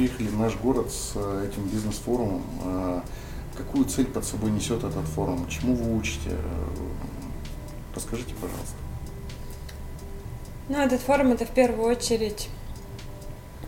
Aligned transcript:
приехали 0.00 0.28
в 0.28 0.38
наш 0.38 0.56
город 0.56 0.90
с 0.90 1.12
э, 1.14 1.48
этим 1.50 1.68
бизнес-форумом. 1.68 2.42
Э, 2.64 3.00
какую 3.54 3.84
цель 3.84 4.06
под 4.06 4.24
собой 4.24 4.50
несет 4.50 4.82
этот 4.82 5.04
форум? 5.04 5.46
Чему 5.46 5.74
вы 5.74 5.94
учите? 5.94 6.30
Расскажите, 7.94 8.32
пожалуйста. 8.40 8.76
Ну, 10.70 10.78
этот 10.78 11.02
форум 11.02 11.32
это 11.32 11.44
в 11.44 11.50
первую 11.50 11.86
очередь 11.86 12.48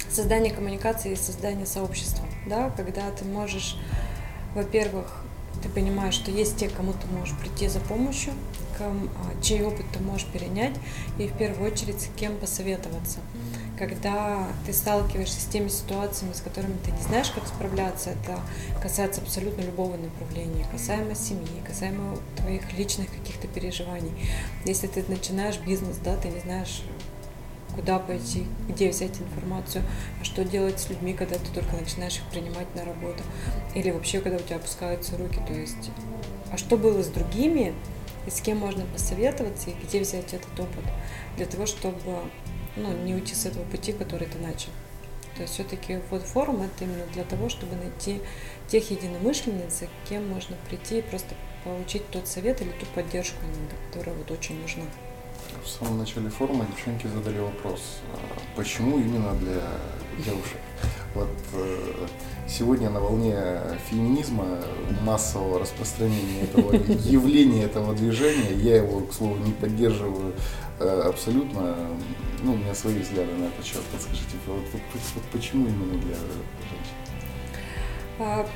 создание 0.09 0.55
коммуникации 0.55 1.13
и 1.13 1.17
создание 1.17 1.67
сообщества, 1.67 2.25
да, 2.47 2.71
когда 2.71 3.11
ты 3.11 3.27
можешь, 3.27 3.77
во-первых, 4.55 5.25
ты 5.63 5.69
понимаешь, 5.69 6.15
что 6.15 6.31
есть 6.31 6.57
те, 6.57 6.71
кому 6.71 6.95
ты 6.95 7.07
можешь 7.15 7.37
прийти 7.37 7.69
за 7.69 7.81
помощью, 7.81 8.33
а, 8.81 8.95
чей 9.43 9.63
опыт 9.63 9.85
ты 9.93 10.01
можешь 10.01 10.27
перенять, 10.27 10.75
и 11.19 11.29
в 11.29 11.37
первую 11.37 11.71
очередь 11.71 12.01
с 12.01 12.09
кем 12.17 12.37
посоветоваться. 12.37 13.19
Когда 13.83 14.47
ты 14.65 14.73
сталкиваешься 14.73 15.41
с 15.41 15.47
теми 15.47 15.67
ситуациями, 15.67 16.35
с 16.35 16.41
которыми 16.41 16.77
ты 16.85 16.93
не 16.93 17.03
знаешь, 17.03 17.31
как 17.31 17.45
справляться, 17.49 18.11
это 18.11 18.39
касается 18.81 19.21
абсолютно 19.21 19.63
любого 19.63 19.97
направления, 19.97 20.65
касаемо 20.71 21.17
семьи, 21.17 21.61
касаемо 21.67 22.17
твоих 22.37 22.73
личных 22.79 23.11
каких-то 23.11 23.49
переживаний. 23.49 24.13
Если 24.65 24.87
ты 24.87 25.05
начинаешь 25.09 25.59
бизнес, 25.59 25.97
да, 25.97 26.17
ты 26.17 26.29
не 26.29 26.39
знаешь, 26.39 26.85
куда 27.75 27.99
пойти, 27.99 28.47
где 28.69 28.89
взять 28.89 29.21
информацию, 29.21 29.83
а 30.21 30.25
что 30.25 30.45
делать 30.45 30.79
с 30.79 30.89
людьми, 30.89 31.13
когда 31.13 31.35
ты 31.35 31.53
только 31.53 31.75
начинаешь 31.75 32.19
их 32.19 32.25
принимать 32.31 32.73
на 32.77 32.85
работу, 32.85 33.25
или 33.75 33.91
вообще, 33.91 34.21
когда 34.21 34.37
у 34.37 34.43
тебя 34.43 34.57
опускаются 34.57 35.17
руки, 35.17 35.41
то 35.45 35.55
есть, 35.55 35.91
а 36.53 36.57
что 36.57 36.77
было 36.77 37.03
с 37.03 37.09
другими, 37.09 37.75
и 38.29 38.31
с 38.31 38.41
кем 38.41 38.59
можно 38.59 38.85
посоветоваться, 38.85 39.71
и 39.71 39.75
где 39.85 39.99
взять 39.99 40.35
этот 40.35 40.61
опыт, 40.61 40.85
для 41.37 41.47
того, 41.47 41.67
чтобы 41.67 41.99
ну, 42.77 42.93
не 43.05 43.15
уйти 43.15 43.35
с 43.35 43.47
этого 43.47 43.65
пути, 43.65 43.93
который 43.93 44.27
ты 44.27 44.39
начал. 44.39 44.71
То 45.37 45.43
есть 45.43 45.55
все-таки 45.55 46.01
вот 46.11 46.23
форум 46.23 46.63
это 46.63 46.85
именно 46.85 47.07
для 47.15 47.25
того, 47.25 47.49
чтобы 47.49 47.75
найти 47.77 48.21
тех 48.69 48.91
единомышленниц, 48.91 49.85
к 50.05 50.09
кем 50.09 50.29
можно 50.29 50.57
прийти 50.69 50.99
и 50.99 51.03
просто 51.03 51.35
получить 51.65 52.09
тот 52.11 52.29
совет 52.29 52.61
или 52.61 52.71
ту 52.71 52.87
поддержку, 52.95 53.39
которая 53.91 54.15
вот 54.15 54.31
очень 54.31 54.61
нужна 54.61 54.85
в 55.65 55.69
самом 55.69 55.99
начале 55.99 56.29
форума 56.29 56.67
девчонки 56.67 57.07
задали 57.07 57.39
вопрос, 57.39 57.81
а 58.13 58.19
почему 58.57 58.99
именно 58.99 59.33
для 59.35 59.63
девушек? 60.25 60.59
Вот 61.15 61.29
э, 61.53 62.07
сегодня 62.49 62.91
на 62.91 63.01
волне 63.01 63.37
феминизма, 63.89 64.59
массового 65.03 65.61
распространения 65.61 66.43
этого 66.43 66.75
явления, 67.05 67.65
этого 67.65 67.95
движения, 67.95 68.55
я 68.55 68.77
его, 68.77 69.01
к 69.01 69.13
слову, 69.13 69.37
не 69.37 69.53
поддерживаю 69.53 70.33
абсолютно. 70.83 71.77
Ну, 72.43 72.55
у 72.55 72.57
меня 72.57 72.75
свои 72.75 72.99
взгляды 72.99 73.33
на 73.35 73.45
этот 73.45 73.65
счет. 73.65 73.83
Подскажите, 73.93 74.37
вот, 74.47 74.65
вот, 74.73 74.83
вот 75.15 75.25
почему 75.33 75.69
именно 75.69 75.99
для 76.03 76.17
женщин? 76.17 76.97
А, 78.19 78.47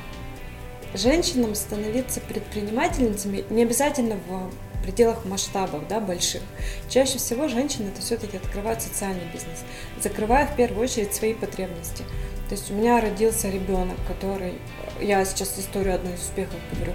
женщинам 0.95 1.55
становиться 1.55 2.21
предпринимательницами 2.21 3.45
не 3.51 3.63
обязательно 3.63 4.17
в 4.29 4.51
пределах 4.83 5.25
масштабов, 5.25 5.87
да, 5.89 6.01
больших. 6.01 6.43
Чаще 6.89 7.19
всего 7.19 7.49
женщины 7.49 7.89
это 7.89 8.01
все-таки 8.01 8.37
открывают 8.37 8.83
социальный 8.83 9.25
бизнес, 9.33 9.65
закрывая 10.01 10.47
в 10.47 10.57
первую 10.57 10.85
очередь 10.85 11.15
свои 11.15 11.35
потребности. 11.35 12.05
То 12.49 12.55
есть 12.55 12.71
у 12.71 12.75
меня 12.75 13.01
родился 13.01 13.51
ребенок, 13.51 13.97
который, 14.07 14.55
я 15.01 15.25
сейчас 15.25 15.59
историю 15.59 15.97
одной 15.97 16.15
из 16.15 16.21
успехов 16.21 16.61
говорю, 16.73 16.93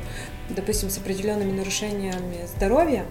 допустим, 0.49 0.89
с 0.89 0.97
определенными 0.97 1.51
нарушениями 1.51 2.45
здоровья, 2.55 3.05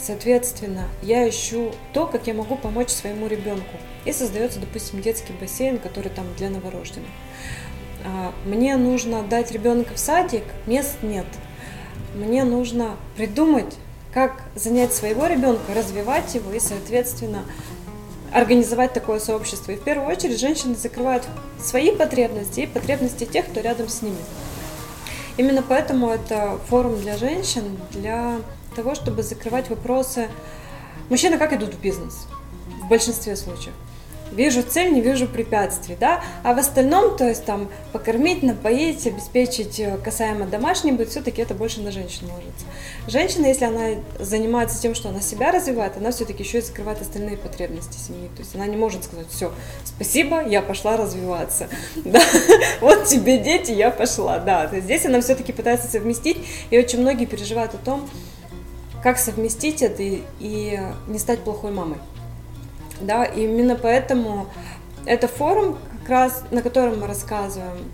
Соответственно, 0.00 0.88
я 1.02 1.28
ищу 1.28 1.72
то, 1.92 2.06
как 2.06 2.26
я 2.26 2.34
могу 2.34 2.56
помочь 2.56 2.88
своему 2.88 3.26
ребенку. 3.26 3.76
И 4.04 4.12
создается, 4.12 4.58
допустим, 4.58 5.02
детский 5.02 5.34
бассейн, 5.38 5.78
который 5.78 6.10
там 6.10 6.24
для 6.38 6.48
новорожденных. 6.48 7.10
А, 8.04 8.32
мне 8.46 8.76
нужно 8.76 9.22
дать 9.22 9.50
ребенка 9.52 9.94
в 9.94 9.98
садик, 9.98 10.44
мест 10.66 10.96
нет. 11.02 11.26
Мне 12.14 12.44
нужно 12.44 12.96
придумать 13.16 13.74
как 14.12 14.42
занять 14.54 14.92
своего 14.94 15.26
ребенка, 15.26 15.74
развивать 15.74 16.34
его 16.34 16.50
и, 16.52 16.60
соответственно, 16.60 17.44
организовать 18.32 18.92
такое 18.92 19.20
сообщество. 19.20 19.72
И 19.72 19.76
в 19.76 19.82
первую 19.82 20.08
очередь 20.08 20.40
женщины 20.40 20.74
закрывают 20.74 21.24
свои 21.62 21.94
потребности 21.94 22.60
и 22.60 22.66
потребности 22.66 23.24
тех, 23.26 23.46
кто 23.46 23.60
рядом 23.60 23.88
с 23.88 24.02
ними. 24.02 24.16
Именно 25.36 25.62
поэтому 25.62 26.08
это 26.08 26.58
форум 26.68 27.00
для 27.00 27.16
женщин, 27.16 27.78
для 27.92 28.40
того, 28.74 28.94
чтобы 28.94 29.22
закрывать 29.22 29.70
вопросы. 29.70 30.28
Мужчины 31.08 31.38
как 31.38 31.52
идут 31.52 31.74
в 31.74 31.80
бизнес? 31.80 32.26
В 32.82 32.88
большинстве 32.88 33.36
случаев 33.36 33.74
вижу 34.32 34.62
цель, 34.62 34.92
не 34.92 35.00
вижу 35.00 35.26
препятствий, 35.26 35.96
да, 35.98 36.22
а 36.42 36.54
в 36.54 36.58
остальном, 36.58 37.16
то 37.16 37.28
есть 37.28 37.44
там 37.44 37.68
покормить, 37.92 38.42
напоить, 38.42 39.06
обеспечить 39.06 39.80
э, 39.80 39.98
касаемо 40.02 40.46
домашний 40.46 40.92
быт, 40.92 41.08
все-таки 41.10 41.42
это 41.42 41.54
больше 41.54 41.80
на 41.80 41.90
женщину 41.90 42.32
ложится. 42.32 42.66
Женщина, 43.06 43.46
если 43.46 43.64
она 43.64 44.00
занимается 44.18 44.80
тем, 44.80 44.94
что 44.94 45.08
она 45.08 45.20
себя 45.20 45.50
развивает, 45.50 45.96
она 45.96 46.10
все-таки 46.12 46.42
еще 46.42 46.58
и 46.58 46.62
закрывает 46.62 47.00
остальные 47.00 47.36
потребности 47.36 47.98
семьи, 47.98 48.28
то 48.34 48.42
есть 48.42 48.54
она 48.54 48.66
не 48.66 48.76
может 48.76 49.04
сказать, 49.04 49.26
все, 49.30 49.52
спасибо, 49.84 50.46
я 50.46 50.62
пошла 50.62 50.96
развиваться, 50.96 51.68
да, 51.96 52.20
вот 52.80 53.06
тебе 53.06 53.38
дети, 53.38 53.72
я 53.72 53.90
пошла, 53.90 54.38
да, 54.38 54.66
то 54.66 54.76
есть 54.76 54.84
здесь 54.84 55.06
она 55.06 55.20
все-таки 55.20 55.52
пытается 55.52 55.88
совместить, 55.88 56.38
и 56.70 56.78
очень 56.78 57.00
многие 57.00 57.26
переживают 57.26 57.74
о 57.74 57.78
том, 57.78 58.08
как 59.02 59.18
совместить 59.18 59.82
это 59.82 60.02
и, 60.02 60.22
и 60.38 60.80
не 61.08 61.18
стать 61.18 61.40
плохой 61.40 61.72
мамой. 61.72 61.98
Да, 63.00 63.24
и 63.24 63.44
именно 63.44 63.76
поэтому 63.76 64.48
это 65.06 65.26
форум, 65.26 65.78
как 66.00 66.08
раз 66.08 66.44
на 66.50 66.62
котором 66.62 67.00
мы 67.00 67.06
рассказываем, 67.06 67.90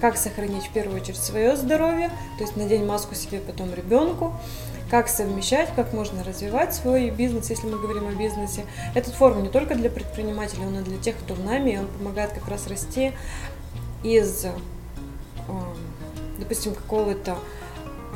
как 0.00 0.16
сохранить 0.16 0.66
в 0.66 0.72
первую 0.72 1.00
очередь 1.00 1.18
свое 1.18 1.56
здоровье, 1.56 2.10
то 2.38 2.44
есть 2.44 2.56
надеть 2.56 2.82
маску 2.82 3.14
себе, 3.14 3.38
потом 3.38 3.72
ребенку, 3.74 4.34
как 4.90 5.08
совмещать, 5.08 5.70
как 5.74 5.92
можно 5.92 6.22
развивать 6.22 6.74
свой 6.74 7.10
бизнес, 7.10 7.50
если 7.50 7.66
мы 7.66 7.78
говорим 7.78 8.06
о 8.06 8.12
бизнесе. 8.12 8.64
Этот 8.94 9.14
форум 9.14 9.42
не 9.42 9.48
только 9.48 9.74
для 9.74 9.90
предпринимателей, 9.90 10.64
он 10.64 10.78
и 10.78 10.82
для 10.82 10.98
тех, 10.98 11.16
кто 11.16 11.34
в 11.34 11.44
нами, 11.44 11.70
и 11.72 11.78
он 11.78 11.86
помогает 11.86 12.32
как 12.32 12.46
раз 12.48 12.66
расти 12.68 13.12
из, 14.02 14.44
эм, 14.44 15.76
допустим, 16.38 16.74
какого-то 16.74 17.38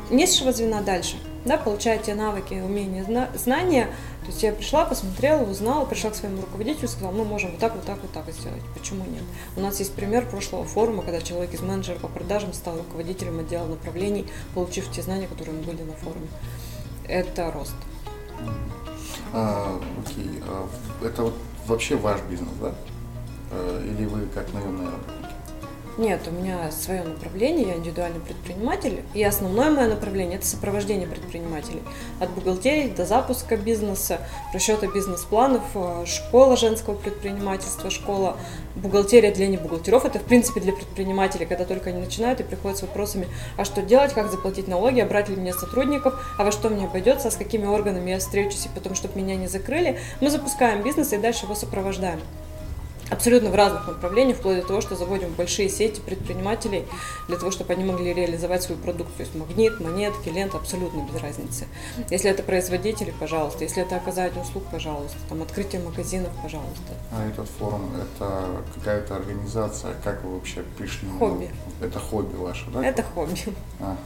низшего 0.09 0.53
звена 0.53 0.81
дальше, 0.81 1.17
да, 1.45 1.57
получая 1.57 1.97
те 1.99 2.13
навыки, 2.13 2.53
умения, 2.53 3.05
знания, 3.35 3.87
то 4.21 4.27
есть 4.27 4.43
я 4.43 4.51
пришла, 4.51 4.85
посмотрела, 4.85 5.41
узнала, 5.43 5.85
пришла 5.85 6.11
к 6.11 6.15
своему 6.15 6.41
руководителю 6.41 6.85
и 6.85 6.87
сказала, 6.87 7.11
мы 7.11 7.25
можем 7.25 7.51
вот 7.51 7.59
так, 7.59 7.73
вот 7.73 7.83
так, 7.83 7.97
вот 8.01 8.11
так 8.11 8.31
сделать. 8.33 8.61
Почему 8.77 9.03
нет? 9.05 9.23
У 9.55 9.61
нас 9.61 9.79
есть 9.79 9.93
пример 9.93 10.29
прошлого 10.29 10.63
форума, 10.63 11.01
когда 11.01 11.21
человек 11.21 11.53
из 11.53 11.61
менеджера 11.61 11.97
по 11.97 12.07
продажам 12.07 12.53
стал 12.53 12.77
руководителем 12.77 13.39
отдела 13.39 13.65
направлений, 13.65 14.27
получив 14.53 14.91
те 14.91 15.01
знания, 15.01 15.27
которые 15.27 15.57
мы 15.57 15.63
были 15.63 15.81
на 15.81 15.93
форуме. 15.93 16.27
Это 17.07 17.51
рост. 17.51 17.75
А, 19.33 19.81
окей. 20.05 20.29
А, 20.47 20.67
это 21.03 21.23
вот 21.23 21.33
вообще 21.65 21.95
ваш 21.95 22.21
бизнес, 22.29 22.49
да? 22.61 22.75
А, 23.51 23.83
или 23.83 24.05
вы 24.05 24.27
как 24.27 24.53
работники? 24.53 25.20
Нет, 25.97 26.21
у 26.25 26.31
меня 26.31 26.71
свое 26.71 27.03
направление, 27.03 27.67
я 27.67 27.75
индивидуальный 27.75 28.21
предприниматель, 28.21 29.01
и 29.13 29.21
основное 29.23 29.69
мое 29.69 29.89
направление– 29.89 30.37
это 30.39 30.47
сопровождение 30.47 31.05
предпринимателей. 31.05 31.81
От 32.21 32.29
бухгалтерии 32.29 32.87
до 32.87 33.05
запуска 33.05 33.57
бизнеса, 33.57 34.19
расчета 34.53 34.87
бизнес-планов, 34.87 35.63
э, 35.75 36.05
школа 36.05 36.55
женского 36.55 36.95
предпринимательства, 36.95 37.89
школа 37.89 38.37
бухгалтерия 38.75 39.33
для 39.33 39.47
небухгалтеров. 39.47 40.05
Это, 40.05 40.19
в 40.19 40.23
принципе, 40.23 40.61
для 40.61 40.71
предпринимателей, 40.71 41.45
когда 41.45 41.65
только 41.65 41.89
они 41.89 41.99
начинают 41.99 42.39
и 42.39 42.43
приходят 42.43 42.77
с 42.77 42.83
вопросами, 42.83 43.27
а 43.57 43.65
что 43.65 43.81
делать, 43.81 44.13
как 44.13 44.31
заплатить 44.31 44.69
налоги, 44.69 45.01
а 45.01 45.05
брать 45.05 45.27
ли 45.27 45.35
мне 45.35 45.53
сотрудников, 45.53 46.13
а 46.37 46.45
во 46.45 46.53
что 46.53 46.69
мне 46.69 46.85
обойдется, 46.85 47.27
а 47.27 47.31
с 47.31 47.35
какими 47.35 47.65
органами 47.65 48.11
я 48.11 48.19
встречусь, 48.19 48.65
и 48.65 48.69
потом, 48.73 48.95
чтобы 48.95 49.19
меня 49.19 49.35
не 49.35 49.47
закрыли. 49.47 49.99
Мы 50.21 50.29
запускаем 50.29 50.83
бизнес 50.83 51.11
и 51.11 51.17
дальше 51.17 51.45
его 51.45 51.55
сопровождаем 51.55 52.21
абсолютно 53.11 53.49
в 53.49 53.55
разных 53.55 53.87
направлениях, 53.87 54.37
вплоть 54.37 54.61
до 54.61 54.67
того, 54.67 54.81
что 54.81 54.95
заводим 54.95 55.31
большие 55.33 55.69
сети 55.69 55.99
предпринимателей 55.99 56.85
для 57.27 57.37
того, 57.37 57.51
чтобы 57.51 57.73
они 57.73 57.83
могли 57.83 58.13
реализовать 58.13 58.63
свой 58.63 58.77
продукт. 58.77 59.15
То 59.17 59.23
есть 59.23 59.35
магнит, 59.35 59.79
монетки, 59.79 60.29
лента, 60.29 60.57
абсолютно 60.57 61.01
без 61.01 61.21
разницы. 61.21 61.67
Если 62.09 62.29
это 62.29 62.41
производители, 62.41 63.13
пожалуйста. 63.19 63.63
Если 63.63 63.83
это 63.83 63.97
оказание 63.97 64.41
услуг, 64.41 64.63
пожалуйста. 64.71 65.17
Там 65.29 65.41
открытие 65.41 65.81
магазинов, 65.81 66.31
пожалуйста. 66.41 66.93
А 67.11 67.27
этот 67.27 67.47
форум, 67.59 67.91
это 67.95 68.63
какая-то 68.75 69.15
организация? 69.17 69.93
Как 70.03 70.23
вы 70.23 70.35
вообще 70.35 70.63
пришли? 70.77 71.09
Хобби. 71.19 71.49
Это 71.81 71.99
хобби 71.99 72.35
ваше, 72.35 72.65
да? 72.71 72.85
Это 72.85 73.03
хобби. 73.03 73.53
Ага. 73.79 73.97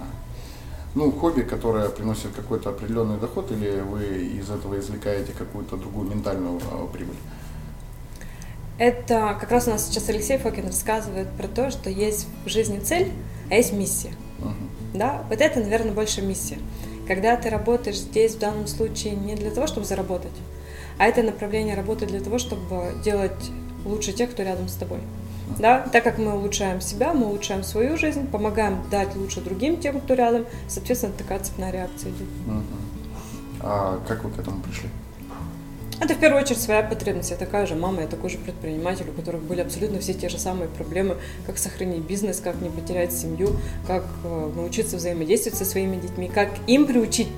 Ну, 0.96 1.12
хобби, 1.12 1.42
которое 1.42 1.90
приносит 1.90 2.32
какой-то 2.34 2.70
определенный 2.70 3.18
доход, 3.18 3.52
или 3.52 3.82
вы 3.82 4.06
из 4.40 4.50
этого 4.50 4.80
извлекаете 4.80 5.34
какую-то 5.34 5.76
другую 5.76 6.10
ментальную 6.10 6.60
а, 6.72 6.88
прибыль? 6.88 7.18
Это 8.78 9.38
как 9.40 9.52
раз 9.52 9.68
у 9.68 9.72
нас 9.72 9.88
сейчас 9.88 10.10
Алексей 10.10 10.38
Фокин 10.38 10.66
рассказывает 10.68 11.30
про 11.32 11.48
то, 11.48 11.72
что 11.72 11.90
есть 11.90 12.28
в 12.46 12.50
жизни 12.50 12.80
цель, 12.80 13.12
а 13.50 13.56
есть 13.56 13.72
миссия. 13.72 14.12
Uh-huh. 14.40 14.54
Да, 14.94 15.24
вот 15.30 15.40
это, 15.40 15.60
наверное, 15.60 15.94
больше 15.94 16.22
миссия. 16.22 16.58
Когда 17.08 17.38
ты 17.38 17.50
работаешь 17.50 17.98
здесь 17.98 18.36
в 18.36 18.40
данном 18.40 18.68
случае 18.68 19.16
не 19.16 19.36
для 19.36 19.52
того, 19.52 19.68
чтобы 19.68 19.86
заработать, 19.86 20.32
а 20.98 21.06
это 21.06 21.24
направление 21.24 21.76
работы 21.76 22.06
для 22.06 22.20
того, 22.20 22.38
чтобы 22.38 22.94
делать 23.04 23.52
лучше 23.86 24.12
тех, 24.12 24.32
кто 24.32 24.44
рядом 24.44 24.68
с 24.68 24.74
тобой. 24.74 25.00
Да, 25.60 25.88
так 25.92 26.04
как 26.04 26.18
мы 26.18 26.34
улучшаем 26.34 26.82
себя, 26.82 27.14
мы 27.14 27.28
улучшаем 27.28 27.64
свою 27.64 27.98
жизнь, 27.98 28.28
помогаем 28.28 28.84
дать 28.90 29.16
лучше 29.16 29.42
другим, 29.42 29.78
тем, 29.80 30.02
кто 30.02 30.16
рядом, 30.16 30.46
соответственно, 30.68 31.14
такая 31.16 31.40
цепная 31.40 31.72
реакция 31.72 32.10
идет. 32.10 32.28
Мгм. 32.48 32.64
А 33.62 34.02
как 34.08 34.24
вы 34.24 34.32
к 34.32 34.40
этому 34.40 34.62
пришли? 34.62 34.90
Это 36.02 36.14
в 36.14 36.20
первую 36.20 36.42
очередь 36.42 36.60
своя 36.60 36.84
потребность. 36.84 37.32
Я 37.32 37.38
такая 37.38 37.66
же 37.66 37.76
мама, 37.76 38.02
я 38.02 38.08
такой 38.08 38.30
же 38.30 38.38
предприниматель, 38.38 39.06
у 39.10 39.14
которых 39.14 39.42
были 39.44 39.62
абсолютно 39.62 40.00
все 40.00 40.14
те 40.14 40.28
же 40.28 40.38
самые 40.38 40.68
проблемы, 40.68 41.16
как 41.46 41.58
сохранить 41.58 42.02
бизнес, 42.02 42.42
как 42.42 42.62
не 42.62 42.70
потерять 42.70 43.14
семью, 43.14 43.56
как 43.88 44.06
э, 44.24 44.52
научиться 44.56 44.98
взаимодействовать 44.98 45.58
со 45.58 45.64
своими 45.64 45.96
детьми, 45.96 46.30
как 46.34 46.50
им 46.68 46.86
приучить 46.86 47.30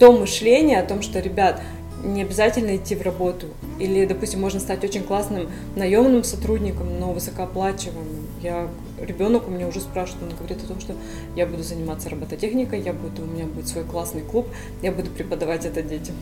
то 0.00 0.12
мышление 0.12 0.80
о 0.80 0.84
том, 0.84 1.00
что, 1.00 1.20
ребят, 1.20 1.60
не 2.02 2.22
обязательно 2.22 2.76
идти 2.76 2.96
в 2.96 3.02
работу. 3.02 3.46
Или, 3.78 4.04
допустим, 4.04 4.40
можно 4.40 4.58
стать 4.58 4.82
очень 4.82 5.04
классным 5.04 5.48
наемным 5.76 6.24
сотрудником, 6.24 6.98
но 6.98 7.12
высокооплачиваемым. 7.12 8.26
Я, 8.42 8.68
ребенок 9.00 9.46
у 9.46 9.50
меня 9.52 9.68
уже 9.68 9.80
спрашивает, 9.80 10.24
он 10.24 10.36
говорит 10.36 10.64
о 10.64 10.66
том, 10.66 10.80
что 10.80 10.94
я 11.36 11.46
буду 11.46 11.62
заниматься 11.62 12.10
робототехникой, 12.10 12.80
я 12.80 12.92
буду, 12.92 13.22
у 13.22 13.26
меня 13.26 13.44
будет 13.44 13.68
свой 13.68 13.84
классный 13.84 14.22
клуб, 14.22 14.48
я 14.82 14.90
буду 14.90 15.10
преподавать 15.10 15.64
это 15.64 15.82
детям. 15.82 16.16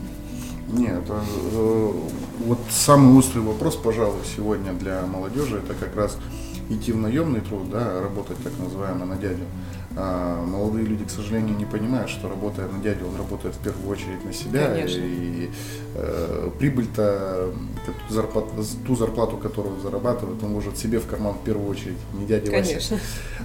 Нет, 0.71 1.03
э, 1.09 1.91
вот 2.45 2.59
самый 2.69 3.17
острый 3.17 3.39
вопрос, 3.39 3.75
пожалуй, 3.75 4.21
сегодня 4.35 4.71
для 4.73 5.05
молодежи, 5.05 5.57
это 5.57 5.73
как 5.73 5.95
раз 5.95 6.17
идти 6.71 6.91
в 6.91 6.97
наемный 6.97 7.41
труд, 7.41 7.69
да, 7.69 8.01
работать 8.01 8.37
так 8.43 8.53
называемо 8.59 9.05
на 9.05 9.15
дядю. 9.15 9.43
А 9.95 10.45
молодые 10.45 10.85
люди, 10.85 11.03
к 11.03 11.09
сожалению, 11.09 11.57
не 11.57 11.65
понимают, 11.65 12.09
что 12.09 12.29
работая 12.29 12.67
на 12.67 12.81
дядю, 12.81 13.07
он 13.07 13.17
работает 13.17 13.55
в 13.55 13.59
первую 13.59 13.89
очередь 13.89 14.23
на 14.23 14.31
себя. 14.31 14.69
Конечно. 14.69 15.01
И 15.03 15.49
э, 15.95 16.49
прибыль-то, 16.57 17.53
ту 18.07 18.13
зарплату, 18.13 18.47
ту 18.87 18.95
зарплату, 18.95 19.35
которую 19.35 19.75
он 19.75 19.81
зарабатывает, 19.81 20.41
он 20.43 20.51
может 20.51 20.77
себе 20.77 20.99
в 20.99 21.07
карман 21.07 21.33
в 21.33 21.43
первую 21.43 21.69
очередь, 21.69 21.97
не 22.13 22.25
Васе. 22.25 22.69
Конечно. 22.69 22.99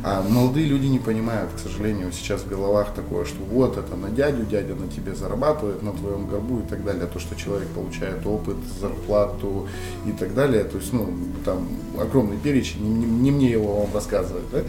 А 0.04 0.22
молодые 0.22 0.66
люди 0.66 0.86
не 0.86 1.00
понимают, 1.00 1.50
к 1.56 1.58
сожалению, 1.58 2.12
сейчас 2.12 2.42
в 2.42 2.48
головах 2.48 2.94
такое, 2.94 3.24
что 3.24 3.42
вот 3.42 3.76
это 3.76 3.96
на 3.96 4.10
дядю, 4.10 4.44
дядя 4.44 4.76
на 4.76 4.86
тебе 4.86 5.16
зарабатывает, 5.16 5.82
на 5.82 5.92
твоем 5.92 6.28
горбу 6.28 6.60
и 6.60 6.68
так 6.68 6.84
далее. 6.84 7.06
То, 7.06 7.18
что 7.18 7.34
человек 7.34 7.66
получает 7.68 8.24
опыт, 8.24 8.56
зарплату 8.80 9.66
и 10.06 10.12
так 10.12 10.32
далее. 10.32 10.62
То 10.62 10.78
есть, 10.78 10.92
ну, 10.92 11.08
там 11.44 11.66
огромный 11.98 12.36
перечень, 12.36 12.84
не, 13.16 13.22
не- 13.22 13.22
не 13.22 13.30
мне 13.30 13.50
его 13.50 13.80
вам 13.82 13.94
рассказывать. 13.94 14.44
Да? 14.52 14.62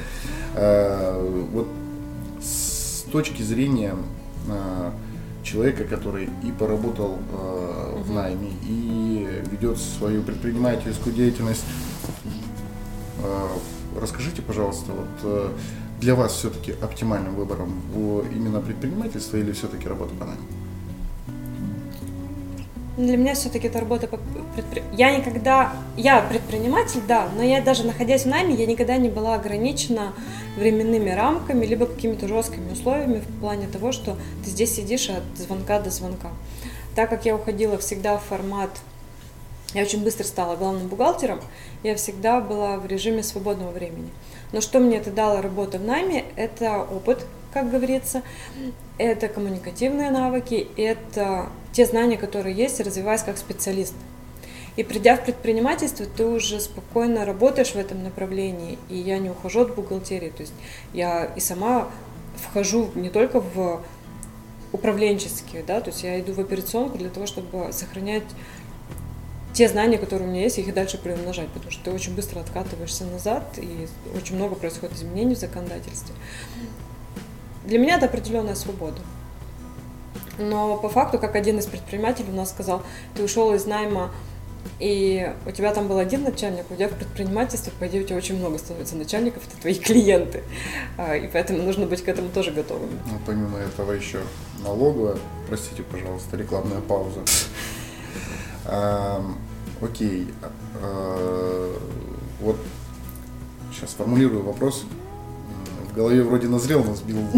А, 0.55 1.47
вот 1.51 1.67
с 2.41 3.03
точки 3.11 3.41
зрения 3.41 3.95
а, 4.49 4.94
человека, 5.44 5.83
который 5.85 6.29
и 6.44 6.51
поработал 6.51 7.17
а, 7.33 8.01
в 8.01 8.11
найме, 8.11 8.51
и 8.63 9.27
ведет 9.51 9.77
свою 9.77 10.23
предпринимательскую 10.23 11.15
деятельность, 11.15 11.63
Расскажите, 13.99 14.44
пожалуйста, 14.44 14.91
вот 14.91 15.07
э, 15.23 15.49
для 15.99 16.13
вас 16.13 16.33
все-таки 16.33 16.73
оптимальным 16.81 17.35
выбором 17.35 17.81
было 17.94 18.21
именно 18.31 18.61
предпринимательство 18.61 19.38
или 19.38 19.51
все-таки 19.53 19.88
работа 19.88 20.13
по 20.13 20.25
найму? 20.25 20.41
Для 22.97 23.15
меня 23.15 23.35
все-таки 23.35 23.67
это 23.67 23.79
работа 23.79 24.07
по 24.07 24.15
предпри- 24.15 24.83
Я 24.91 25.15
никогда... 25.15 25.71
Я 25.95 26.19
предприниматель, 26.19 27.01
да, 27.07 27.29
но 27.38 27.44
я 27.44 27.61
даже 27.61 27.85
находясь 27.85 28.23
в 28.23 28.27
найме, 28.27 28.55
я 28.55 28.65
никогда 28.65 28.97
не 28.97 29.07
была 29.07 29.35
ограничена 29.35 30.13
временными 30.55 31.11
рамками, 31.11 31.63
либо 31.63 31.85
какими-то 31.85 32.27
жесткими 32.27 32.71
условиями 32.71 33.19
в 33.19 33.39
плане 33.39 33.67
того, 33.67 33.91
что 33.91 34.17
ты 34.44 34.49
здесь 34.49 34.75
сидишь 34.75 35.09
от 35.09 35.23
звонка 35.38 35.79
до 35.79 35.91
звонка. 35.91 36.29
Так 36.95 37.11
как 37.11 37.25
я 37.25 37.35
уходила 37.35 37.77
всегда 37.77 38.17
в 38.17 38.23
формат... 38.23 38.71
Я 39.74 39.84
очень 39.84 40.04
быстро 40.04 40.24
стала 40.24 40.56
главным 40.56 40.88
бухгалтером, 40.88 41.42
я 41.84 41.96
всегда 41.96 42.40
была 42.40 42.78
в 42.78 42.86
режиме 42.86 43.22
свободного 43.22 43.72
времени. 43.72 44.10
Но 44.54 44.62
что 44.62 44.80
мне 44.80 44.98
это 44.98 45.12
дало 45.12 45.42
работа 45.42 45.78
в 45.78 45.84
найме, 45.84 46.24
это 46.38 46.84
опыт, 46.84 47.25
как 47.54 47.69
говорится, 47.69 48.22
это 48.98 49.28
коммуникативные 49.28 50.10
навыки, 50.10 50.68
это 50.78 51.50
те 51.74 51.86
знания, 51.86 52.18
которые 52.18 52.56
есть, 52.56 52.80
развиваясь 52.80 53.24
как 53.24 53.38
специалист. 53.38 53.94
И 54.78 54.84
придя 54.84 55.18
в 55.18 55.25
предпринимательство, 55.25 56.06
ты 56.06 56.24
уже 56.24 56.60
спокойно 56.60 57.25
работаешь 57.25 57.72
в 57.72 57.78
этом 57.78 58.04
направлении, 58.04 58.78
и 58.90 58.96
я 58.96 59.18
не 59.18 59.30
ухожу 59.30 59.62
от 59.62 59.75
бухгалтерии, 59.75 60.30
то 60.30 60.42
есть 60.42 60.54
я 60.94 61.25
и 61.25 61.40
сама 61.40 61.90
вхожу 62.38 62.90
не 62.96 63.10
только 63.10 63.42
в 63.42 63.81
управленческие, 64.72 65.64
да, 65.64 65.81
то 65.81 65.90
есть 65.90 66.04
я 66.04 66.19
иду 66.19 66.34
в 66.34 66.40
операционку 66.40 66.98
для 66.98 67.10
того, 67.10 67.25
чтобы 67.25 67.72
сохранять 67.72 68.24
те 69.57 69.68
знания, 69.68 69.98
которые 69.98 70.30
у 70.30 70.31
меня 70.31 70.44
есть, 70.44 70.59
их 70.59 70.68
и 70.68 70.71
дальше 70.71 71.00
приумножать, 71.00 71.48
потому 71.50 71.71
что 71.71 71.86
ты 71.86 71.92
очень 71.92 72.15
быстро 72.15 72.42
откатываешься 72.42 73.06
назад, 73.06 73.44
и 73.57 73.88
очень 74.15 74.36
много 74.36 74.54
происходит 74.54 74.95
изменений 74.95 75.33
в 75.33 75.39
законодательстве. 75.39 76.13
Для 77.65 77.80
меня 77.80 77.95
это 77.95 78.06
определенная 78.06 78.54
свобода. 78.54 79.01
Но 80.38 80.77
по 80.77 80.89
факту, 80.89 81.18
как 81.18 81.36
один 81.36 81.57
из 81.57 81.65
предпринимателей 81.65 82.30
у 82.31 82.36
нас 82.36 82.51
сказал, 82.51 82.83
ты 83.15 83.24
ушел 83.24 83.51
из 83.56 83.65
найма, 83.65 84.12
и 84.80 85.33
у 85.48 85.50
тебя 85.50 85.74
там 85.74 85.88
был 85.88 85.98
один 85.98 86.21
начальник, 86.21 86.69
у 86.69 86.75
тебя 86.75 86.88
в 86.88 86.94
предпринимательстве, 86.94 87.74
по 87.80 87.88
идее, 87.88 88.04
у 88.04 88.06
тебя 88.06 88.18
очень 88.18 88.38
много 88.38 88.59
становится 88.59 88.95
начальников, 88.95 89.42
это 89.48 89.59
твои 89.59 89.74
клиенты. 89.74 90.44
А, 91.00 91.15
И 91.15 91.27
поэтому 91.27 91.63
нужно 91.63 91.88
быть 91.88 92.04
к 92.04 92.07
этому 92.07 92.30
тоже 92.30 92.51
готовым. 92.51 92.92
Ну, 93.07 93.19
помимо 93.25 93.57
этого 93.57 93.94
еще 93.94 94.19
налоговая, 94.63 95.18
простите, 95.48 95.81
пожалуйста, 95.81 96.38
рекламная 96.38 96.81
пауза. 96.81 97.21
Окей, 99.81 100.27
а, 100.81 101.77
вот 102.41 102.57
сейчас 103.71 103.91
формулирую 103.91 104.44
вопрос. 104.44 104.85
В 105.89 105.95
голове 105.95 106.24
вроде 106.24 106.47
назрел, 106.47 106.83
но 106.83 106.95
сбил. 106.95 107.18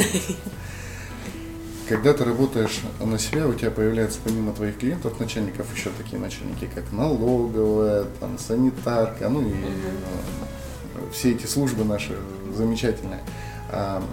Когда 1.89 2.13
ты 2.13 2.23
работаешь 2.23 2.81
на 2.99 3.17
себя, 3.17 3.47
у 3.47 3.53
тебя 3.53 3.71
появляются 3.71 4.19
помимо 4.23 4.53
твоих 4.53 4.77
клиентов, 4.77 5.19
начальников, 5.19 5.75
еще 5.75 5.89
такие 5.97 6.21
начальники, 6.21 6.69
как 6.73 6.91
налоговая, 6.91 8.05
там, 8.19 8.37
санитарка, 8.37 9.27
ну 9.27 9.41
и 9.41 9.51
э, 9.51 11.11
все 11.11 11.31
эти 11.31 11.47
службы 11.47 11.83
наши 11.83 12.15
замечательные. 12.55 13.21
А, 13.71 14.03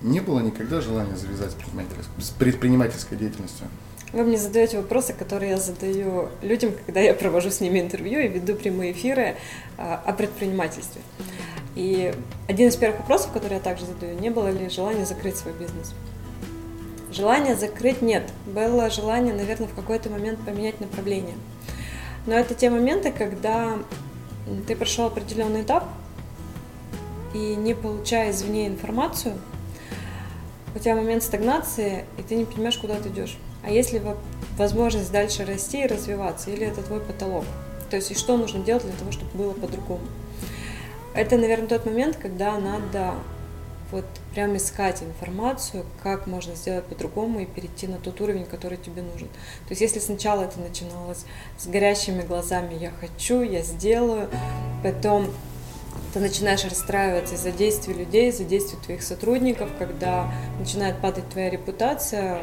не 0.00 0.20
было 0.20 0.40
никогда 0.40 0.80
желания 0.80 1.16
завязать 1.16 1.50
с 1.50 1.54
предпринимательской, 1.54 2.22
с 2.22 2.30
предпринимательской 2.30 3.18
деятельностью? 3.18 3.66
Вы 4.14 4.22
мне 4.22 4.36
задаете 4.36 4.76
вопросы, 4.76 5.12
которые 5.12 5.50
я 5.50 5.56
задаю 5.56 6.28
людям, 6.40 6.72
когда 6.86 7.00
я 7.00 7.14
провожу 7.14 7.50
с 7.50 7.60
ними 7.60 7.80
интервью 7.80 8.20
и 8.20 8.28
веду 8.28 8.54
прямые 8.54 8.92
эфиры 8.92 9.34
а, 9.76 10.00
о 10.06 10.12
предпринимательстве. 10.12 11.02
И 11.74 12.14
один 12.46 12.68
из 12.68 12.76
первых 12.76 13.00
вопросов, 13.00 13.32
который 13.32 13.54
я 13.54 13.60
также 13.60 13.86
задаю, 13.86 14.16
не 14.20 14.30
было 14.30 14.52
ли 14.52 14.68
желания 14.68 15.04
закрыть 15.04 15.36
свой 15.36 15.52
бизнес? 15.54 15.94
Желания 17.10 17.56
закрыть 17.56 18.02
нет. 18.02 18.30
Было 18.46 18.88
желание, 18.88 19.34
наверное, 19.34 19.66
в 19.66 19.74
какой-то 19.74 20.10
момент 20.10 20.38
поменять 20.46 20.80
направление. 20.80 21.34
Но 22.26 22.36
это 22.36 22.54
те 22.54 22.70
моменты, 22.70 23.10
когда 23.10 23.78
ты 24.68 24.76
прошел 24.76 25.06
определенный 25.06 25.62
этап 25.62 25.88
и 27.34 27.56
не 27.56 27.74
получая 27.74 28.30
извне 28.30 28.68
информацию, 28.68 29.34
у 30.76 30.78
тебя 30.78 30.94
момент 30.94 31.24
стагнации, 31.24 32.04
и 32.16 32.22
ты 32.22 32.36
не 32.36 32.44
понимаешь, 32.44 32.78
куда 32.78 32.94
ты 32.94 33.08
идешь. 33.08 33.36
А 33.64 33.70
есть 33.70 33.92
ли 33.92 33.98
во- 33.98 34.16
возможность 34.56 35.10
дальше 35.10 35.44
расти 35.44 35.84
и 35.84 35.86
развиваться, 35.86 36.50
или 36.50 36.66
это 36.66 36.82
твой 36.82 37.00
потолок? 37.00 37.44
То 37.90 37.96
есть, 37.96 38.10
и 38.10 38.14
что 38.14 38.36
нужно 38.36 38.62
делать 38.62 38.84
для 38.84 38.92
того, 38.92 39.12
чтобы 39.12 39.30
было 39.36 39.52
по-другому? 39.52 40.02
Это, 41.14 41.36
наверное, 41.36 41.68
тот 41.68 41.86
момент, 41.86 42.16
когда 42.16 42.58
надо 42.58 43.14
вот 43.92 44.04
прям 44.34 44.56
искать 44.56 45.02
информацию, 45.02 45.84
как 46.02 46.26
можно 46.26 46.56
сделать 46.56 46.84
по-другому 46.84 47.40
и 47.40 47.46
перейти 47.46 47.86
на 47.86 47.98
тот 47.98 48.20
уровень, 48.20 48.44
который 48.44 48.76
тебе 48.76 49.02
нужен. 49.02 49.28
То 49.28 49.70
есть 49.70 49.80
если 49.80 50.00
сначала 50.00 50.42
это 50.42 50.58
начиналось 50.58 51.24
с 51.56 51.66
горящими 51.66 52.22
глазами 52.22 52.74
«я 52.74 52.90
хочу, 52.90 53.42
я 53.42 53.62
сделаю», 53.62 54.28
потом 54.82 55.30
ты 56.12 56.18
начинаешь 56.18 56.64
расстраиваться 56.64 57.36
из-за 57.36 57.52
действий 57.52 57.94
людей, 57.94 58.30
из-за 58.30 58.44
действий 58.44 58.78
твоих 58.84 59.02
сотрудников, 59.02 59.70
когда 59.78 60.32
начинает 60.58 61.00
падать 61.00 61.28
твоя 61.28 61.50
репутация, 61.50 62.40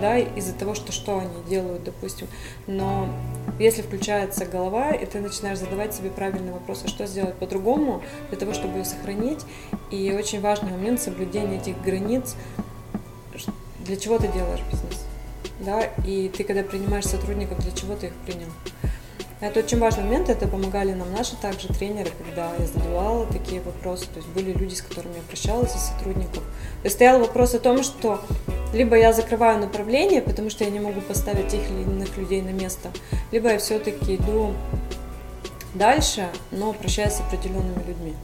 да, 0.00 0.18
из-за 0.18 0.52
того, 0.52 0.74
что 0.74 0.92
что 0.92 1.18
они 1.18 1.30
делают, 1.48 1.84
допустим. 1.84 2.28
Но 2.66 3.08
если 3.58 3.82
включается 3.82 4.46
голова, 4.46 4.92
и 4.92 5.04
ты 5.06 5.20
начинаешь 5.20 5.58
задавать 5.58 5.94
себе 5.94 6.10
правильные 6.10 6.52
вопросы, 6.52 6.88
что 6.88 7.06
сделать 7.06 7.34
по-другому 7.34 8.02
для 8.28 8.38
того, 8.38 8.52
чтобы 8.54 8.78
ее 8.78 8.84
сохранить. 8.84 9.40
И 9.90 10.12
очень 10.12 10.40
важный 10.40 10.70
момент 10.70 11.00
соблюдения 11.00 11.58
этих 11.58 11.80
границ. 11.82 12.36
Для 13.80 13.96
чего 13.96 14.18
ты 14.18 14.28
делаешь 14.28 14.60
бизнес? 14.70 15.04
Да, 15.60 15.82
и 16.06 16.28
ты, 16.28 16.44
когда 16.44 16.62
принимаешь 16.62 17.06
сотрудников, 17.06 17.58
для 17.60 17.72
чего 17.72 17.96
ты 17.96 18.06
их 18.06 18.12
принял? 18.26 18.48
Это 19.40 19.60
очень 19.60 19.78
важный 19.78 20.02
момент, 20.02 20.28
это 20.28 20.48
помогали 20.48 20.92
нам 20.92 21.12
наши 21.12 21.36
также 21.36 21.68
тренеры, 21.68 22.10
когда 22.24 22.52
я 22.58 22.66
задавала 22.66 23.24
такие 23.26 23.60
вопросы, 23.60 24.06
то 24.06 24.16
есть 24.16 24.28
были 24.30 24.52
люди, 24.52 24.74
с 24.74 24.82
которыми 24.82 25.14
я 25.14 25.22
прощалась 25.22 25.76
из 25.76 25.82
сотрудников. 25.82 26.42
То 26.42 26.84
есть 26.84 26.96
стоял 26.96 27.20
вопрос 27.20 27.54
о 27.54 27.60
том, 27.60 27.84
что 27.84 28.20
либо 28.72 28.96
я 28.96 29.12
закрываю 29.12 29.58
направление, 29.58 30.22
потому 30.22 30.50
что 30.50 30.64
я 30.64 30.70
не 30.70 30.80
могу 30.80 31.00
поставить 31.00 31.48
тех 31.48 31.60
или 31.70 31.82
иных 31.82 32.16
людей 32.16 32.42
на 32.42 32.50
место, 32.50 32.90
либо 33.32 33.50
я 33.50 33.58
все-таки 33.58 34.16
иду 34.16 34.54
дальше, 35.74 36.28
но 36.50 36.72
прощаясь 36.72 37.14
с 37.14 37.20
определенными 37.20 37.82
людьми. 37.86 38.14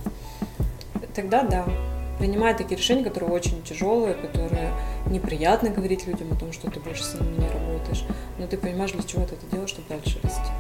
Тогда 1.14 1.42
да, 1.42 1.64
принимая 2.18 2.54
такие 2.54 2.76
решения, 2.76 3.04
которые 3.04 3.30
очень 3.30 3.62
тяжелые, 3.62 4.14
которые 4.14 4.72
неприятно 5.06 5.70
говорить 5.70 6.06
людям 6.06 6.32
о 6.32 6.36
том, 6.36 6.52
что 6.52 6.70
ты 6.70 6.80
больше 6.80 7.04
с 7.04 7.14
ними 7.14 7.36
не 7.38 7.48
работаешь, 7.48 8.04
но 8.38 8.46
ты 8.46 8.56
понимаешь, 8.56 8.92
для 8.92 9.02
чего 9.02 9.24
ты 9.24 9.34
это 9.34 9.46
делаешь, 9.50 9.70
чтобы 9.70 9.88
дальше 9.88 10.18
расти. 10.22 10.50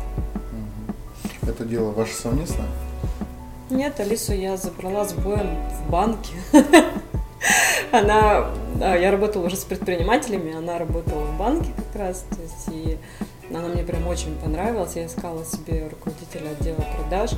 Это 1.42 1.64
дело 1.64 1.90
ваше 1.90 2.14
совместное? 2.14 2.66
Нет, 3.70 3.98
Алису 3.98 4.32
я 4.32 4.56
забрала 4.56 5.04
с 5.04 5.12
боем 5.14 5.56
в 5.70 5.90
банке. 5.90 6.32
Она, 7.92 8.50
я 8.78 9.10
работала 9.10 9.46
уже 9.46 9.56
с 9.56 9.64
предпринимателями, 9.64 10.54
она 10.54 10.78
работала 10.78 11.20
в 11.20 11.38
банке 11.38 11.70
как 11.76 12.02
раз, 12.02 12.24
то 12.30 12.42
есть 12.42 12.68
и 12.68 12.98
она 13.54 13.68
мне 13.68 13.82
прям 13.82 14.06
очень 14.06 14.36
понравилась. 14.36 14.96
Я 14.96 15.06
искала 15.06 15.44
себе 15.44 15.88
руководителя 15.88 16.50
отдела 16.50 16.84
продаж, 16.96 17.32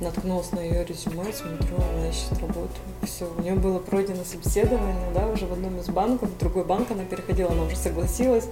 наткнулась 0.00 0.52
на 0.52 0.60
ее 0.60 0.84
резюме, 0.84 1.24
смотрю, 1.32 1.76
она 1.76 2.08
ищет 2.08 2.38
работу. 2.40 2.70
Все, 3.02 3.30
у 3.36 3.40
нее 3.42 3.54
было 3.54 3.78
пройдено 3.78 4.24
собеседование, 4.24 5.10
да, 5.14 5.26
уже 5.26 5.46
в 5.46 5.52
одном 5.52 5.78
из 5.80 5.88
банков, 5.88 6.30
в 6.30 6.38
другой 6.38 6.64
банк 6.64 6.90
она 6.90 7.04
переходила, 7.04 7.50
она 7.50 7.64
уже 7.64 7.76
согласилась. 7.76 8.44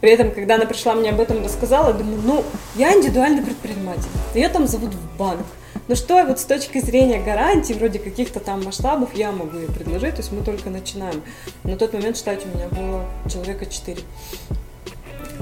При 0.00 0.10
этом, 0.10 0.32
когда 0.32 0.56
она 0.56 0.66
пришла 0.66 0.94
мне 0.94 1.10
об 1.10 1.20
этом 1.20 1.44
рассказала, 1.44 1.88
я 1.88 1.94
думаю, 1.94 2.20
ну, 2.24 2.44
я 2.74 2.92
индивидуальный 2.96 3.42
предприниматель, 3.42 4.08
ее 4.34 4.48
там 4.48 4.66
зовут 4.66 4.92
в 4.94 5.16
банк. 5.16 5.46
Ну 5.88 5.96
что 5.96 6.24
вот 6.24 6.38
с 6.38 6.44
точки 6.44 6.78
зрения 6.80 7.20
гарантий, 7.20 7.74
вроде 7.74 7.98
каких-то 7.98 8.38
там 8.40 8.64
масштабов, 8.64 9.14
я 9.14 9.32
могу 9.32 9.58
ей 9.58 9.66
предложить, 9.66 10.14
то 10.14 10.20
есть 10.20 10.30
мы 10.32 10.44
только 10.44 10.70
начинаем. 10.70 11.22
На 11.64 11.76
тот 11.76 11.92
момент, 11.92 12.16
считайте, 12.16 12.46
у 12.46 12.56
меня 12.56 12.68
было 12.68 13.04
человека 13.28 13.66
4. 13.66 14.00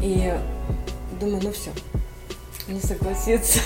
И 0.03 0.33
думаю, 1.21 1.43
ну 1.43 1.53
все, 1.53 1.71
не 2.69 2.81
согласится. 2.81 3.61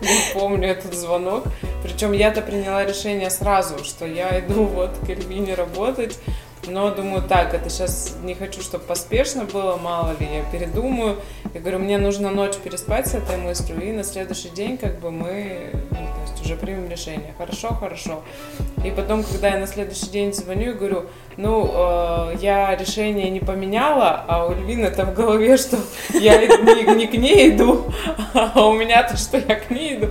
Не 0.00 0.34
помню 0.34 0.68
этот 0.68 0.94
звонок. 0.94 1.44
Причем 1.82 2.12
я-то 2.12 2.42
приняла 2.42 2.84
решение 2.84 3.30
сразу, 3.30 3.82
что 3.84 4.06
я 4.06 4.40
иду 4.40 4.64
вот 4.64 4.90
к 5.04 5.08
Эльвине 5.08 5.54
работать. 5.54 6.18
Но 6.66 6.90
думаю, 6.90 7.22
так, 7.22 7.54
это 7.54 7.70
сейчас 7.70 8.16
не 8.22 8.34
хочу, 8.34 8.60
чтобы 8.60 8.84
поспешно 8.84 9.44
было, 9.44 9.76
мало 9.76 10.16
ли, 10.18 10.26
я 10.26 10.42
передумаю. 10.50 11.16
Я 11.54 11.60
говорю, 11.60 11.78
мне 11.78 11.98
нужно 11.98 12.30
ночь 12.30 12.56
переспать 12.56 13.06
с 13.06 13.14
этой 13.14 13.36
мыслью, 13.36 13.80
и 13.82 13.92
на 13.92 14.02
следующий 14.02 14.50
день 14.50 14.76
как 14.76 14.98
бы 14.98 15.10
мы 15.10 15.70
ну, 15.90 15.98
то 15.98 16.30
есть 16.30 16.44
уже 16.44 16.56
примем 16.56 16.88
решение. 16.88 17.34
Хорошо, 17.38 17.68
хорошо. 17.68 18.22
И 18.84 18.90
потом, 18.90 19.22
когда 19.22 19.48
я 19.48 19.58
на 19.58 19.66
следующий 19.66 20.10
день 20.10 20.32
звоню 20.32 20.72
и 20.72 20.74
говорю, 20.74 21.06
ну, 21.36 21.70
э, 21.72 22.36
я 22.40 22.74
решение 22.76 23.30
не 23.30 23.40
поменяла, 23.40 24.24
а 24.26 24.46
у 24.46 24.52
Львины 24.52 24.86
это 24.86 25.04
в 25.04 25.14
голове, 25.14 25.56
что 25.56 25.78
я 26.14 26.36
не, 26.38 26.94
не 26.94 27.06
к 27.06 27.14
ней 27.14 27.50
иду, 27.50 27.84
а 28.34 28.66
у 28.66 28.74
меня-то, 28.74 29.16
что 29.16 29.38
я 29.38 29.56
к 29.56 29.70
ней 29.70 29.96
иду. 29.96 30.08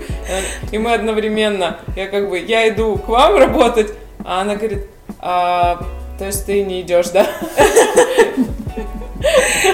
И 0.71 0.77
мы 0.77 0.93
одновременно, 0.93 1.79
я 1.95 2.07
как 2.07 2.29
бы, 2.29 2.39
я 2.39 2.69
иду 2.69 2.97
к 2.97 3.07
вам 3.07 3.37
работать, 3.37 3.93
а 4.23 4.41
она 4.41 4.55
говорит, 4.55 4.87
а, 5.19 5.85
то 6.17 6.25
есть 6.25 6.45
ты 6.45 6.63
не 6.63 6.81
идешь, 6.81 7.09
да? 7.09 7.27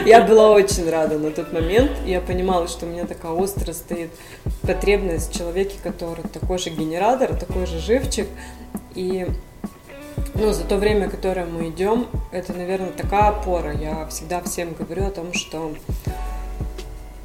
Я 0.05 0.21
была 0.21 0.51
очень 0.51 0.89
рада 0.89 1.17
на 1.17 1.31
тот 1.31 1.51
момент. 1.53 1.91
Я 2.05 2.21
понимала, 2.21 2.67
что 2.67 2.85
у 2.85 2.89
меня 2.89 3.05
такая 3.05 3.33
острая 3.33 3.73
стоит 3.73 4.11
потребность 4.61 5.33
в 5.33 5.37
человеке, 5.37 5.75
который 5.83 6.23
такой 6.23 6.57
же 6.57 6.69
генератор, 6.69 7.35
такой 7.35 7.65
же 7.65 7.79
живчик. 7.79 8.27
И 8.95 9.27
ну, 10.33 10.53
за 10.53 10.63
то 10.63 10.77
время, 10.77 11.09
которое 11.09 11.45
мы 11.45 11.69
идем, 11.69 12.07
это, 12.31 12.53
наверное, 12.53 12.91
такая 12.91 13.29
опора. 13.29 13.73
Я 13.73 14.07
всегда 14.07 14.41
всем 14.41 14.73
говорю 14.73 15.05
о 15.05 15.11
том, 15.11 15.33
что 15.33 15.73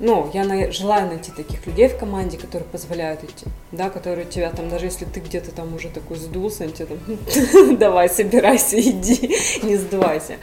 ну, 0.07 0.31
я 0.33 0.45
на, 0.45 0.71
желаю 0.71 1.09
найти 1.09 1.33
таких 1.33 1.67
людей 1.67 1.89
в 1.89 1.99
команде, 1.99 2.39
которые 2.39 2.69
позволяют 2.69 3.25
идти, 3.25 3.45
да, 3.73 3.91
которые 3.91 4.25
тебя 4.25 4.51
там, 4.53 4.69
даже 4.69 4.87
если 4.87 5.05
ты 5.05 5.19
где-то 5.19 5.51
там 5.53 5.75
уже 5.75 5.91
такой 5.91 6.17
сдулся, 6.17 6.63
они 6.63 6.73
тебе 6.73 6.87
там, 6.87 7.77
давай, 7.77 8.09
собирайся, 8.09 8.81
иди, 8.81 9.37
не 9.65 9.77
сдавайся. 9.77 10.37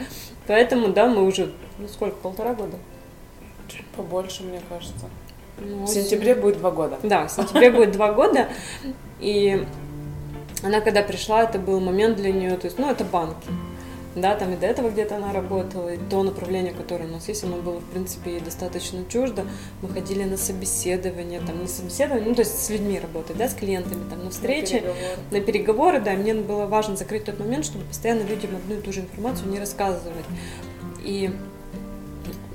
Поэтому, 0.46 0.88
да, 0.88 1.06
мы 1.06 1.26
уже, 1.26 1.50
ну 1.78 1.88
сколько, 1.88 2.16
полтора 2.16 2.52
года? 2.52 2.76
Чуть 3.68 3.86
побольше, 3.96 4.42
мне 4.42 4.60
кажется. 4.68 5.06
Ну, 5.58 5.84
в 5.84 5.88
сентябре 5.88 6.34
будет 6.34 6.58
два 6.58 6.70
года. 6.70 6.98
Да, 7.02 7.26
в 7.26 7.30
сентябре 7.30 7.70
будет 7.70 7.92
два 7.92 8.12
года. 8.12 8.48
И 9.18 9.66
она, 10.62 10.82
когда 10.82 11.02
пришла, 11.02 11.44
это 11.44 11.58
был 11.58 11.80
момент 11.80 12.18
для 12.18 12.32
нее, 12.32 12.58
то 12.58 12.66
есть, 12.66 12.78
ну, 12.78 12.90
это 12.90 13.04
банки 13.04 13.48
да, 14.14 14.34
там 14.34 14.52
и 14.54 14.56
до 14.56 14.66
этого 14.66 14.90
где-то 14.90 15.16
она 15.16 15.32
работала, 15.32 15.94
и 15.94 15.98
то 15.98 16.22
направление, 16.22 16.72
которое 16.72 17.04
у 17.04 17.12
нас 17.12 17.28
есть, 17.28 17.44
оно 17.44 17.56
было, 17.56 17.80
в 17.80 17.84
принципе, 17.84 18.32
ей 18.32 18.40
достаточно 18.40 19.04
чуждо. 19.08 19.44
Мы 19.82 19.88
ходили 19.88 20.24
на 20.24 20.36
собеседование, 20.36 21.40
там, 21.40 21.60
на 21.60 21.66
собеседование, 21.66 22.28
ну, 22.28 22.34
то 22.34 22.42
есть 22.42 22.64
с 22.64 22.70
людьми 22.70 22.98
работать, 22.98 23.36
да, 23.36 23.48
с 23.48 23.54
клиентами, 23.54 24.08
там, 24.08 24.24
на 24.24 24.30
встречи, 24.30 24.74
на 24.74 24.80
переговоры, 24.80 25.30
на 25.30 25.40
переговоры 25.40 26.00
да, 26.00 26.14
и 26.14 26.16
мне 26.16 26.34
было 26.34 26.66
важно 26.66 26.96
закрыть 26.96 27.24
тот 27.24 27.38
момент, 27.38 27.64
чтобы 27.64 27.84
постоянно 27.84 28.22
людям 28.22 28.56
одну 28.56 28.76
и 28.76 28.80
ту 28.80 28.92
же 28.92 29.00
информацию 29.00 29.50
не 29.50 29.58
рассказывать. 29.58 30.24
И 31.02 31.30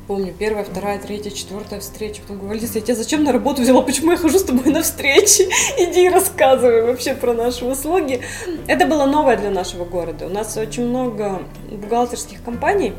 помню, 0.10 0.34
первая, 0.34 0.64
вторая, 0.64 0.98
третья, 0.98 1.30
четвертая 1.30 1.80
встреча. 1.82 2.24
Потом 2.24 2.40
говорю, 2.40 2.58
Алиса, 2.58 2.80
я 2.80 2.82
тебя 2.82 2.96
зачем 2.96 3.24
на 3.24 3.32
работу 3.32 3.62
взяла? 3.62 3.84
Почему 3.84 4.10
я 4.10 4.18
хожу 4.18 4.40
с 4.40 4.44
тобой 4.44 4.74
на 4.74 4.82
встречи? 4.82 5.44
Иди 5.78 6.08
и 6.08 6.10
рассказывай 6.10 6.82
вообще 6.82 7.14
про 7.14 7.36
наши 7.36 7.64
услуги. 7.64 8.20
Это 8.68 8.88
было 8.88 9.06
новое 9.06 9.38
для 9.38 9.52
нашего 9.52 9.86
города. 9.86 10.26
У 10.26 10.30
нас 10.30 10.58
очень 10.58 10.88
много 10.88 11.44
бухгалтерских 11.70 12.42
компаний, 12.44 12.94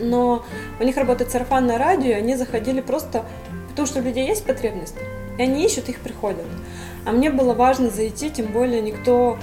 но 0.00 0.44
у 0.80 0.82
них 0.82 0.96
работает 0.96 1.30
сарафанное 1.30 1.78
радио, 1.78 2.10
и 2.10 2.14
они 2.14 2.34
заходили 2.34 2.80
просто 2.80 3.24
потому, 3.68 3.86
что 3.86 4.00
у 4.00 4.02
людей 4.02 4.26
есть 4.26 4.44
потребность, 4.44 4.96
и 5.38 5.42
они 5.42 5.64
ищут, 5.64 5.88
их 5.88 6.00
приходят. 6.00 6.44
А 7.06 7.12
мне 7.12 7.30
было 7.30 7.54
важно 7.54 7.88
зайти, 7.88 8.30
тем 8.30 8.46
более 8.46 8.80
никто 8.80 9.38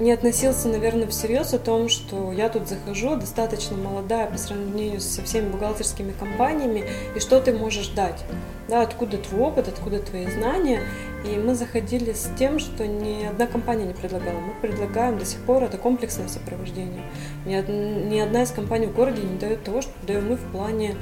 не 0.00 0.12
относился, 0.12 0.68
наверное, 0.68 1.06
всерьез 1.06 1.54
о 1.54 1.58
том, 1.58 1.88
что 1.88 2.32
я 2.32 2.48
тут 2.48 2.68
захожу, 2.68 3.16
достаточно 3.16 3.76
молодая 3.76 4.30
по 4.30 4.38
сравнению 4.38 5.00
со 5.00 5.22
всеми 5.22 5.50
бухгалтерскими 5.50 6.12
компаниями, 6.18 6.84
и 7.14 7.20
что 7.20 7.40
ты 7.40 7.52
можешь 7.52 7.88
дать, 7.88 8.24
да, 8.68 8.82
откуда 8.82 9.18
твой 9.18 9.42
опыт, 9.42 9.68
откуда 9.68 10.00
твои 10.00 10.26
знания. 10.26 10.80
И 11.24 11.36
мы 11.36 11.54
заходили 11.54 12.14
с 12.14 12.30
тем, 12.38 12.58
что 12.58 12.86
ни 12.86 13.26
одна 13.26 13.46
компания 13.46 13.84
не 13.84 13.92
предлагала. 13.92 14.38
Мы 14.38 14.54
предлагаем 14.62 15.18
до 15.18 15.26
сих 15.26 15.38
пор 15.40 15.62
это 15.62 15.76
комплексное 15.76 16.28
сопровождение. 16.28 17.02
Ни, 17.44 17.56
од... 17.56 17.68
ни 17.68 18.18
одна 18.18 18.42
из 18.42 18.50
компаний 18.50 18.86
в 18.86 18.94
городе 18.94 19.22
не 19.22 19.38
дает 19.38 19.62
того, 19.62 19.82
что 19.82 19.92
даем 20.06 20.30
мы 20.30 20.36
в 20.36 20.52
плане 20.52 20.96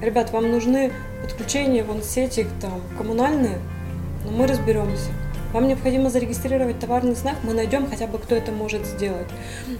Ребят, 0.00 0.30
вам 0.30 0.52
нужны 0.52 0.92
подключения 1.22 1.82
вон 1.82 2.02
сети 2.02 2.46
там 2.60 2.80
коммунальные, 2.96 3.58
но 4.24 4.30
мы 4.30 4.46
разберемся. 4.46 5.10
Вам 5.52 5.66
необходимо 5.66 6.10
зарегистрировать 6.10 6.78
товарный 6.78 7.14
знак, 7.14 7.36
мы 7.42 7.54
найдем 7.54 7.88
хотя 7.88 8.06
бы, 8.06 8.18
кто 8.18 8.34
это 8.34 8.52
может 8.52 8.84
сделать. 8.84 9.28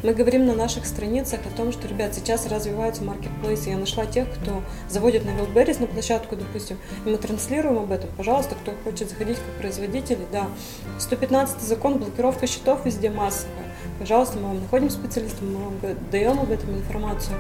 Мы 0.03 0.15
говорим 0.15 0.47
на 0.47 0.55
наших 0.55 0.87
страницах 0.87 1.41
о 1.45 1.55
том, 1.55 1.73
что, 1.73 1.87
ребят, 1.87 2.15
сейчас 2.15 2.47
развиваются 2.47 3.05
маркетплейсы. 3.05 3.69
Я 3.69 3.77
нашла 3.77 4.07
тех, 4.07 4.27
кто 4.31 4.63
заводит 4.89 5.27
на 5.27 5.31
Wildberries 5.31 5.79
на 5.79 5.87
площадку, 5.87 6.37
допустим, 6.37 6.79
и 7.05 7.11
мы 7.11 7.19
транслируем 7.19 7.81
об 7.81 7.93
этом. 7.93 8.09
Пожалуйста, 8.17 8.55
кто 8.55 8.73
хочет 8.83 9.11
заходить 9.11 9.37
как 9.37 9.61
производители, 9.61 10.27
да. 10.33 10.47
115 10.99 11.61
закон, 11.61 11.99
блокировка 11.99 12.47
счетов 12.47 12.87
везде 12.87 13.11
массовая. 13.11 13.67
Пожалуйста, 13.99 14.39
мы 14.39 14.49
вам 14.49 14.63
находим 14.63 14.89
специалистов, 14.89 15.43
мы 15.43 15.65
вам 15.65 15.75
даем 16.11 16.41
об 16.41 16.51
этом 16.51 16.75
информацию. 16.77 17.37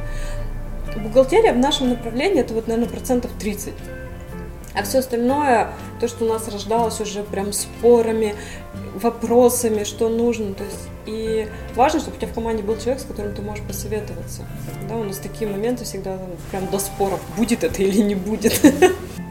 Бухгалтерия 1.03 1.55
в 1.55 1.59
нашем 1.59 1.89
направлении 1.89 2.41
это 2.41 2.53
вот, 2.53 2.69
наверное, 2.69 2.91
процентов 2.91 3.31
30. 3.39 3.73
А 4.79 4.85
все 4.85 5.01
остальное, 5.01 5.73
то, 5.99 6.07
что 6.07 6.25
у 6.25 6.29
нас 6.29 6.47
рождалось 6.47 7.01
уже 7.01 7.25
прям 7.25 7.53
спорами, 7.53 8.37
вопросами, 8.95 9.83
что 9.83 10.09
нужно. 10.09 10.55
То 10.55 10.63
есть, 10.63 10.89
и 11.05 11.49
важно, 11.75 11.99
чтобы 11.99 12.17
у 12.17 12.21
тебя 12.21 12.31
в 12.31 12.35
команде 12.35 12.63
был 12.63 12.77
человек, 12.79 13.01
с 13.01 13.05
которым 13.05 13.35
ты 13.35 13.43
можешь 13.43 13.65
посоветоваться. 13.65 14.47
Да, 14.89 14.97
у 14.97 15.03
нас 15.03 15.19
такие 15.19 15.51
моменты 15.51 15.85
всегда 15.85 16.17
там, 16.17 16.29
прям 16.51 16.67
до 16.71 16.79
споров, 16.79 17.21
будет 17.37 17.65
это 17.65 17.83
или 17.83 18.03
не 18.03 18.15
будет. 18.15 18.61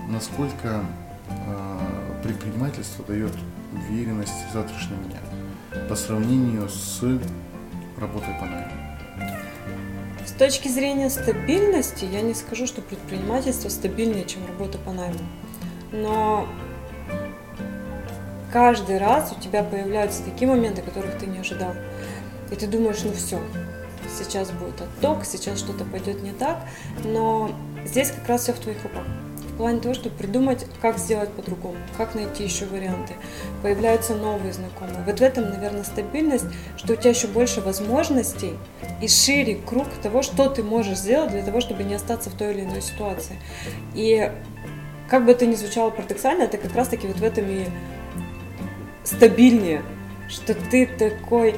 Насколько 0.10 0.84
э, 1.30 1.80
предпринимательство 2.24 3.06
дает 3.06 3.32
уверенность 3.72 4.34
в 4.50 4.54
завтрашнем 4.54 4.98
дне 5.04 5.88
по 5.88 5.96
сравнению 5.96 6.68
с 6.68 7.02
работой 7.98 8.34
по 8.40 8.46
найму? 8.46 8.87
Точки 10.38 10.68
зрения 10.68 11.10
стабильности, 11.10 12.06
я 12.06 12.22
не 12.22 12.36
скажу, 12.36 12.68
что 12.68 12.82
предпринимательство 12.82 13.70
стабильнее, 13.70 14.26
чем 14.26 14.46
работа 14.46 14.78
по 14.78 14.92
найму. 14.92 15.20
Но 15.92 16.48
каждый 18.54 19.00
раз 19.00 19.34
у 19.36 19.42
тебя 19.42 19.64
появляются 19.64 20.24
такие 20.24 20.48
моменты, 20.48 20.84
которых 20.84 21.18
ты 21.18 21.26
не 21.26 21.40
ожидал. 21.40 21.74
И 22.52 22.56
ты 22.56 22.68
думаешь, 22.68 23.04
ну 23.04 23.14
все, 23.14 23.40
сейчас 24.16 24.52
будет 24.52 24.80
отток, 24.80 25.26
сейчас 25.26 25.58
что-то 25.58 25.86
пойдет 25.86 26.22
не 26.22 26.34
так. 26.34 26.60
Но 27.04 27.52
здесь 27.86 28.12
как 28.12 28.28
раз 28.30 28.44
все 28.44 28.54
в 28.54 28.60
твоих 28.60 28.82
руках 28.84 29.06
в 29.58 29.60
плане 29.60 29.80
того, 29.80 29.96
чтобы 29.96 30.16
придумать, 30.16 30.68
как 30.84 31.00
сделать 31.00 31.32
по-другому, 31.32 31.78
как 31.98 32.14
найти 32.14 32.44
еще 32.44 32.66
варианты. 32.68 33.16
Появляются 33.64 34.14
новые 34.14 34.54
знакомые. 34.54 35.04
Вот 35.04 35.18
в 35.18 35.22
этом, 35.24 35.50
наверное, 35.50 35.84
стабильность, 35.84 36.46
что 36.78 36.94
у 36.94 36.96
тебя 36.96 37.10
еще 37.10 37.26
больше 37.26 37.60
возможностей 37.62 38.54
и 39.02 39.08
шире 39.08 39.56
круг 39.56 39.88
того, 40.04 40.22
что 40.22 40.48
ты 40.48 40.62
можешь 40.62 41.00
сделать 41.00 41.32
для 41.32 41.42
того, 41.42 41.60
чтобы 41.60 41.84
не 41.84 41.96
остаться 41.96 42.30
в 42.30 42.36
той 42.36 42.54
или 42.54 42.66
иной 42.66 42.84
ситуации. 42.84 43.38
И 43.96 44.32
как 45.10 45.26
бы 45.26 45.32
это 45.32 45.48
ни 45.48 45.56
звучало 45.56 45.90
парадоксально, 45.90 46.44
это 46.44 46.60
как 46.60 46.76
раз-таки 46.76 47.08
вот 47.08 47.18
в 47.18 47.24
этом 47.24 47.50
и 47.50 47.66
стабильнее, 49.04 49.82
что 50.30 50.54
ты 50.54 50.86
такой 50.86 51.56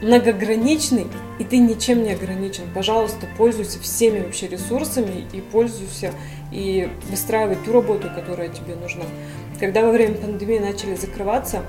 многограничный, 0.00 1.06
и 1.38 1.44
ты 1.44 1.58
ничем 1.58 2.02
не 2.02 2.12
ограничен. 2.12 2.64
Пожалуйста, 2.74 3.26
пользуйся 3.36 3.80
всеми 3.80 4.20
вообще 4.20 4.48
ресурсами 4.48 5.26
и 5.32 5.40
пользуйся, 5.40 6.12
и 6.52 6.88
выстраивай 7.10 7.56
ту 7.56 7.72
работу, 7.72 8.08
которая 8.14 8.48
тебе 8.48 8.74
нужна. 8.76 9.04
Когда 9.60 9.82
во 9.82 9.92
время 9.92 10.14
пандемии 10.14 10.58
начали 10.58 10.94
закрываться, 10.94 11.62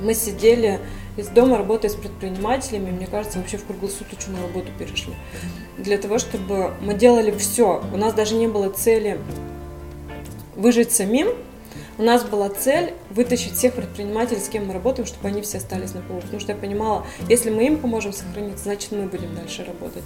мы 0.00 0.14
сидели 0.14 0.78
из 1.16 1.28
дома, 1.28 1.58
работая 1.58 1.90
с 1.90 1.94
предпринимателями, 1.94 2.90
мне 2.90 3.06
кажется, 3.06 3.38
вообще 3.38 3.56
в 3.56 3.64
круглосуточную 3.64 4.40
работу 4.42 4.68
перешли. 4.78 5.14
Для 5.76 5.98
того, 5.98 6.18
чтобы 6.18 6.72
мы 6.80 6.94
делали 6.94 7.32
все. 7.36 7.82
У 7.92 7.96
нас 7.96 8.14
даже 8.14 8.34
не 8.34 8.46
было 8.46 8.70
цели 8.70 9.18
выжить 10.54 10.92
самим, 10.92 11.28
у 11.98 12.02
нас 12.02 12.24
была 12.24 12.48
цель 12.48 12.94
вытащить 13.10 13.54
всех 13.54 13.74
предпринимателей, 13.74 14.40
с 14.40 14.48
кем 14.48 14.66
мы 14.66 14.72
работаем, 14.72 15.06
чтобы 15.06 15.28
они 15.28 15.42
все 15.42 15.58
остались 15.58 15.94
на 15.94 16.00
полу. 16.00 16.20
Потому 16.20 16.40
что 16.40 16.52
я 16.52 16.58
понимала, 16.58 17.04
если 17.28 17.50
мы 17.50 17.66
им 17.66 17.78
поможем 17.78 18.12
сохраниться, 18.12 18.64
значит 18.64 18.92
мы 18.92 19.06
будем 19.06 19.34
дальше 19.34 19.64
работать. 19.64 20.04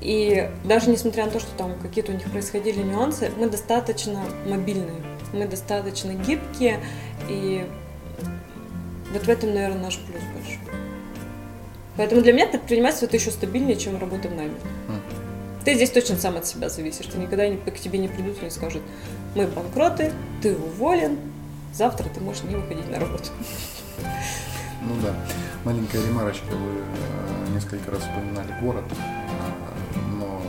И 0.00 0.50
даже 0.64 0.90
несмотря 0.90 1.26
на 1.26 1.30
то, 1.30 1.38
что 1.38 1.50
там 1.56 1.78
какие-то 1.80 2.12
у 2.12 2.14
них 2.14 2.28
происходили 2.30 2.82
нюансы, 2.82 3.30
мы 3.36 3.48
достаточно 3.48 4.24
мобильные, 4.46 5.02
мы 5.32 5.46
достаточно 5.46 6.12
гибкие, 6.12 6.80
и 7.28 7.64
вот 9.12 9.22
в 9.22 9.28
этом, 9.28 9.54
наверное, 9.54 9.82
наш 9.82 9.98
плюс 9.98 10.22
большой. 10.34 10.58
Поэтому 11.96 12.22
для 12.22 12.32
меня 12.32 12.46
предпринимательство 12.48 13.06
это 13.06 13.16
еще 13.16 13.30
стабильнее, 13.30 13.76
чем 13.76 13.98
работа 13.98 14.28
в 14.28 14.34
найме. 14.34 14.54
Ты 15.64 15.74
здесь 15.74 15.90
точно 15.90 16.16
сам 16.16 16.36
от 16.36 16.46
себя 16.46 16.68
зависишь. 16.68 17.06
Ты 17.06 17.18
никогда 17.18 17.48
не, 17.48 17.56
к 17.56 17.78
тебе 17.78 17.98
не 17.98 18.08
придут 18.08 18.40
и 18.40 18.44
не 18.44 18.50
скажут, 18.50 18.82
мы 19.34 19.46
банкроты, 19.46 20.12
ты 20.42 20.56
уволен, 20.56 21.18
завтра 21.72 22.08
ты 22.08 22.20
можешь 22.20 22.42
не 22.42 22.56
выходить 22.56 22.90
на 22.90 22.98
работу. 22.98 23.30
Ну 24.82 24.94
да. 25.02 25.14
Маленькая 25.64 26.04
ремарочка, 26.04 26.50
вы 26.50 26.80
э, 26.80 27.54
несколько 27.54 27.92
раз 27.92 28.02
упоминали 28.02 28.52
город, 28.60 28.84
э, 28.90 29.98
но, 30.18 30.42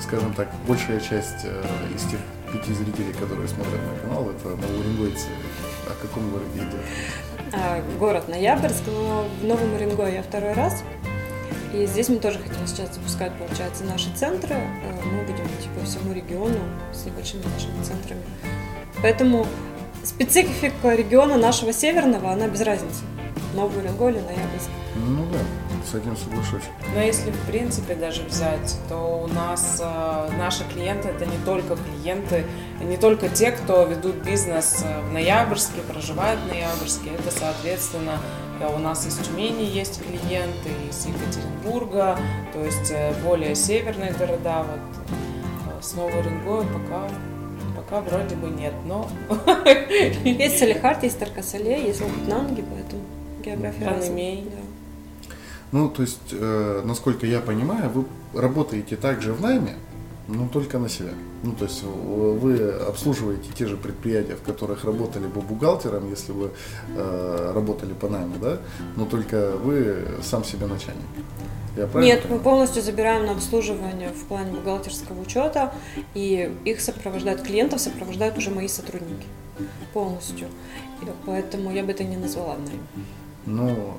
скажем 0.00 0.32
так, 0.32 0.48
большая 0.66 0.98
часть 0.98 1.44
э, 1.44 1.62
из 1.94 2.02
тех 2.04 2.20
пяти 2.50 2.72
зрителей, 2.72 3.12
которые 3.12 3.46
смотрят 3.48 3.78
мой 3.86 3.98
канал, 4.00 4.30
это 4.30 4.48
новоуренгойцы. 4.48 5.26
О 5.86 6.02
каком 6.02 6.30
городе 6.30 6.56
идет? 6.56 6.80
А, 7.52 7.82
город 7.98 8.28
Ноябрьск, 8.28 8.82
но 8.86 9.26
в 9.40 9.44
Новом 9.44 9.74
Уренгое 9.74 10.14
я 10.14 10.22
второй 10.22 10.54
раз. 10.54 10.82
И 11.72 11.86
здесь 11.86 12.08
мы 12.08 12.16
тоже 12.16 12.38
хотим 12.38 12.66
сейчас 12.66 12.94
запускать, 12.94 13.32
получается, 13.38 13.84
наши 13.84 14.12
центры. 14.14 14.56
Мы 15.04 15.22
будем 15.22 15.44
идти 15.44 15.68
по 15.78 15.84
всему 15.84 16.12
региону 16.12 16.58
с 16.92 17.04
небольшими 17.04 17.42
нашими 17.44 17.82
центрами. 17.82 18.22
Поэтому 19.02 19.46
специфика 20.02 20.94
региона 20.94 21.36
нашего 21.36 21.72
северного, 21.72 22.32
она 22.32 22.48
без 22.48 22.60
разницы. 22.62 23.02
Новый 23.54 23.82
Уренгой 23.82 24.12
или 24.12 24.20
Ноябрьск. 24.20 24.68
Ну 24.96 25.26
да, 25.32 25.38
с 25.88 25.94
этим 25.94 26.16
соглашусь. 26.16 26.64
Но 26.94 27.00
если 27.00 27.30
в 27.30 27.40
принципе 27.46 27.94
даже 27.94 28.22
взять, 28.22 28.76
то 28.88 29.22
у 29.24 29.26
нас 29.28 29.80
э, 29.82 30.30
наши 30.38 30.64
клиенты 30.64 31.08
это 31.08 31.26
не 31.26 31.38
только 31.44 31.76
клиенты, 31.76 32.44
не 32.80 32.96
только 32.96 33.28
те, 33.28 33.52
кто 33.52 33.84
ведут 33.84 34.16
бизнес 34.16 34.84
в 35.08 35.12
Ноябрьске, 35.12 35.80
проживают 35.82 36.40
в 36.40 36.48
Ноябрьске. 36.48 37.10
Это, 37.10 37.30
соответственно, 37.36 38.18
у 38.68 38.78
нас 38.78 39.06
из 39.06 39.16
Тюмени 39.16 39.64
есть 39.64 40.02
клиенты, 40.02 40.70
из 40.88 41.06
Екатеринбурга, 41.06 42.18
то 42.52 42.64
есть 42.64 42.90
э, 42.90 43.14
более 43.24 43.54
северные 43.54 44.12
города. 44.12 44.64
Вот 44.64 45.78
э, 45.78 45.82
с 45.82 45.94
Новой 45.94 46.20
Уренгоем 46.20 46.68
пока 46.68 47.08
пока 47.76 48.00
вроде 48.02 48.36
бы 48.36 48.48
нет, 48.48 48.74
но... 48.86 49.08
Есть 50.24 50.58
Салихард, 50.58 51.02
есть 51.02 51.18
Таркасале, 51.18 51.86
есть 51.86 52.00
Лапутнанги, 52.00 52.62
поэтому 52.62 53.02
география. 53.44 53.84
Да. 54.44 54.56
Ну, 55.72 55.88
то 55.88 56.02
есть, 56.02 56.18
э, 56.32 56.82
насколько 56.84 57.26
я 57.26 57.40
понимаю, 57.40 57.90
вы 57.90 58.04
работаете 58.38 58.96
также 58.96 59.32
в 59.32 59.40
найме, 59.40 59.76
но 60.30 60.48
только 60.48 60.78
на 60.78 60.88
себя. 60.88 61.10
Ну, 61.42 61.52
то 61.52 61.64
есть 61.64 61.82
вы 61.82 62.70
обслуживаете 62.88 63.50
те 63.54 63.66
же 63.66 63.76
предприятия, 63.76 64.36
в 64.36 64.42
которых 64.42 64.84
работали 64.84 65.26
бы 65.26 65.40
бухгалтером, 65.40 66.08
если 66.10 66.32
вы 66.32 66.50
э, 66.96 67.52
работали 67.54 67.92
по 67.92 68.08
найму, 68.08 68.36
да, 68.40 68.58
но 68.96 69.06
только 69.06 69.52
вы 69.56 70.04
сам 70.22 70.44
себе 70.44 70.66
начальник. 70.66 71.06
Я 71.76 71.86
Нет, 72.00 72.26
мы 72.28 72.38
полностью 72.38 72.82
забираем 72.82 73.26
на 73.26 73.32
обслуживание 73.32 74.10
в 74.10 74.24
плане 74.24 74.52
бухгалтерского 74.52 75.20
учета, 75.20 75.72
и 76.14 76.52
их 76.64 76.80
сопровождают, 76.80 77.42
клиентов 77.42 77.80
сопровождают 77.80 78.36
уже 78.38 78.50
мои 78.50 78.68
сотрудники 78.68 79.26
полностью. 79.92 80.48
И 81.02 81.06
поэтому 81.26 81.72
я 81.72 81.84
бы 81.84 81.92
это 81.92 82.04
не 82.04 82.16
назвала 82.16 82.56
найм. 82.56 82.82
Ну, 83.46 83.94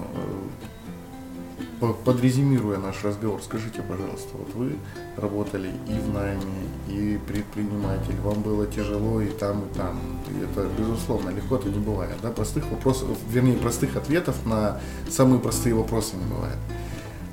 подрезюмируя 2.06 2.78
наш 2.78 3.04
разговор, 3.04 3.42
скажите, 3.42 3.82
пожалуйста, 3.82 4.30
вот 4.38 4.54
вы 4.54 4.76
работали 5.18 5.72
и 5.88 5.94
в 5.94 6.14
найме, 6.14 6.68
и 6.88 7.20
предприниматель, 7.28 8.16
вам 8.24 8.42
было 8.44 8.68
тяжело 8.68 9.20
и 9.20 9.30
там, 9.30 9.64
и 9.66 9.74
там. 9.74 10.00
И 10.30 10.44
это, 10.44 10.70
безусловно, 10.78 11.30
легко 11.32 11.56
это 11.56 11.70
не 11.70 11.80
бывает. 11.80 12.16
Да? 12.22 12.30
Простых 12.30 12.70
вопросов, 12.70 13.10
вернее, 13.30 13.58
простых 13.58 13.96
ответов 13.96 14.46
на 14.46 14.80
самые 15.10 15.40
простые 15.40 15.74
вопросы 15.74 16.18
не 16.18 16.26
бывает. 16.26 16.58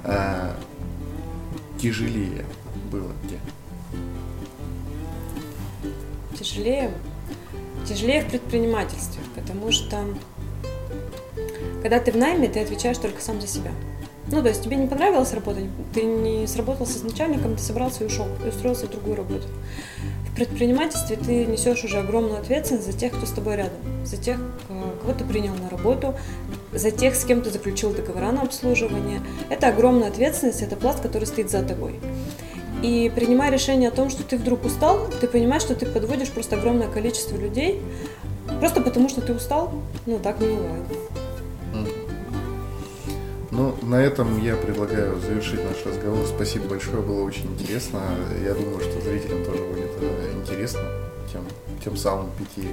А, 0.05 0.57
тяжелее 1.79 2.47
было 2.91 3.13
где? 3.25 3.39
Тяжелее? 6.39 6.91
Тяжелее 7.87 8.23
в 8.23 8.31
предпринимательстве, 8.31 9.23
потому 9.35 9.71
что 9.73 10.05
когда 11.83 12.01
ты 12.01 12.13
в 12.13 12.17
найме, 12.17 12.49
ты 12.49 12.61
отвечаешь 12.61 12.99
только 12.99 13.21
сам 13.21 13.41
за 13.41 13.47
себя. 13.47 13.71
Ну, 14.31 14.43
то 14.43 14.49
есть 14.49 14.63
тебе 14.63 14.77
не 14.77 14.87
понравилась 14.87 15.33
работа, 15.33 15.61
ты 15.95 16.03
не 16.03 16.47
сработался 16.47 16.99
с 16.99 17.03
начальником, 17.03 17.57
ты 17.57 17.63
собрался 17.63 18.05
и 18.05 18.07
ушел, 18.07 18.27
и 18.45 18.49
устроился 18.49 18.87
в 18.87 18.91
другую 18.91 19.17
работу. 19.17 19.47
В 20.31 20.35
предпринимательстве 20.37 21.17
ты 21.17 21.47
несешь 21.47 21.83
уже 21.83 21.99
огромную 21.99 22.39
ответственность 22.39 22.87
за 22.87 22.97
тех, 22.97 23.13
кто 23.13 23.27
с 23.27 23.31
тобой 23.31 23.57
рядом, 23.57 23.81
за 24.05 24.17
тех, 24.19 24.39
кого 25.01 25.13
ты 25.13 25.25
принял 25.25 25.55
на 25.55 25.71
работу, 25.71 26.15
за 26.73 26.91
тех, 26.91 27.15
с 27.15 27.25
кем 27.25 27.41
ты 27.41 27.51
заключил 27.51 27.93
договора 27.93 28.31
на 28.31 28.43
обслуживание. 28.43 29.23
Это 29.49 29.69
огромная 29.69 30.09
ответственность, 30.09 30.63
это 30.63 30.77
пласт, 30.77 31.01
который 31.01 31.25
стоит 31.25 31.51
за 31.51 31.63
тобой. 31.63 31.99
И 32.83 33.11
принимая 33.15 33.51
решение 33.51 33.89
о 33.89 33.93
том, 33.93 34.11
что 34.11 34.23
ты 34.23 34.37
вдруг 34.37 34.65
устал, 34.65 35.09
ты 35.21 35.27
понимаешь, 35.27 35.63
что 35.63 35.75
ты 35.75 35.87
подводишь 35.87 36.31
просто 36.31 36.57
огромное 36.57 36.89
количество 36.89 37.37
людей, 37.37 37.81
просто 38.61 38.81
потому 38.81 39.09
что 39.09 39.21
ты 39.21 39.33
устал, 39.33 39.73
ну 40.07 40.19
так 40.19 40.41
не 40.41 40.49
бывает. 40.49 41.08
Ну, 43.59 43.75
на 43.83 43.97
этом 43.97 44.41
я 44.41 44.55
предлагаю 44.55 45.19
завершить 45.19 45.59
наш 45.65 45.85
разговор. 45.85 46.25
Спасибо 46.29 46.69
большое, 46.69 47.03
было 47.03 47.25
очень 47.25 47.47
интересно. 47.47 48.01
Я 48.45 48.55
думаю, 48.55 48.79
что 48.79 49.01
зрителям 49.01 49.45
тоже 49.45 49.65
будет 49.65 49.91
э, 50.01 50.33
интересно, 50.41 50.83
тем, 51.33 51.43
тем 51.83 51.97
самым 51.97 52.31
пяти 52.39 52.69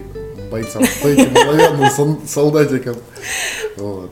бойцам, 0.51 0.83
этим 1.03 1.35
оловянным 1.35 2.21
солдатикам. 2.27 2.97
Вот. 3.77 4.11